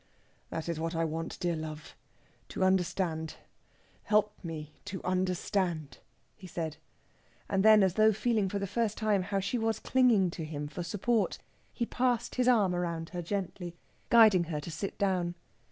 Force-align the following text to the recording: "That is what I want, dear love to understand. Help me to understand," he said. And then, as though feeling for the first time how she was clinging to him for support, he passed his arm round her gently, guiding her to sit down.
"That 0.49 0.67
is 0.67 0.79
what 0.79 0.95
I 0.95 1.05
want, 1.05 1.39
dear 1.39 1.55
love 1.55 1.95
to 2.49 2.63
understand. 2.63 3.35
Help 4.05 4.33
me 4.43 4.73
to 4.85 4.99
understand," 5.03 5.99
he 6.35 6.47
said. 6.47 6.77
And 7.47 7.63
then, 7.63 7.83
as 7.83 7.93
though 7.93 8.11
feeling 8.11 8.49
for 8.49 8.57
the 8.57 8.65
first 8.65 8.97
time 8.97 9.21
how 9.21 9.39
she 9.39 9.59
was 9.59 9.77
clinging 9.77 10.31
to 10.31 10.43
him 10.43 10.67
for 10.67 10.81
support, 10.81 11.37
he 11.71 11.85
passed 11.85 12.33
his 12.33 12.47
arm 12.47 12.73
round 12.73 13.09
her 13.09 13.21
gently, 13.21 13.75
guiding 14.09 14.45
her 14.45 14.59
to 14.61 14.71
sit 14.71 14.97
down. 14.97 15.35